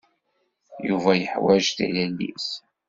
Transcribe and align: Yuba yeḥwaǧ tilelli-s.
Yuba 0.87 1.11
yeḥwaǧ 1.15 1.65
tilelli-s. 1.77 2.49